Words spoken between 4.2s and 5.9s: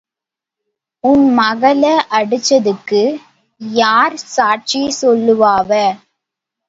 சாட்சி சொல்லுவாவ?